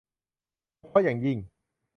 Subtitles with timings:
[0.77, 1.37] เฉพาะอย่างยิ่ง